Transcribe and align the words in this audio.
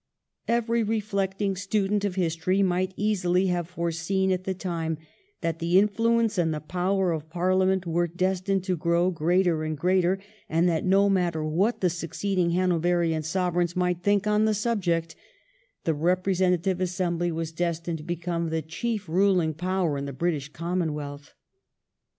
Every 0.47 0.81
reflecting 0.81 1.55
student 1.55 2.03
of 2.03 2.15
history 2.15 2.63
might 2.63 2.91
easily 2.97 3.45
have 3.53 3.69
foreseen 3.69 4.31
at 4.31 4.45
the 4.45 4.55
time 4.55 4.97
that 5.41 5.59
the 5.59 5.77
influence 5.77 6.39
and 6.39 6.51
the 6.51 6.59
power 6.59 7.11
of 7.11 7.29
Parliament 7.29 7.85
were 7.85 8.07
destined 8.07 8.63
to 8.63 8.75
grow 8.75 9.11
greater 9.11 9.63
and 9.63 9.77
greater, 9.77 10.17
and 10.49 10.67
that 10.67 10.83
no 10.85 11.07
matter 11.07 11.45
what 11.45 11.81
the 11.81 11.89
succeeding 11.91 12.49
Hanoverian 12.49 13.21
Sovereigns 13.21 13.75
might 13.75 14.01
think 14.01 14.25
on 14.25 14.45
the 14.45 14.55
subject, 14.55 15.15
the 15.83 15.93
representative 15.93 16.81
assembly 16.81 17.31
was 17.31 17.51
destined 17.51 17.99
to 17.99 18.03
become 18.03 18.49
the 18.49 18.63
chief 18.63 19.07
ruling 19.07 19.53
power 19.53 19.99
in 19.99 20.05
the 20.05 20.13
British 20.13 20.51
Commonwealth. 20.51 21.35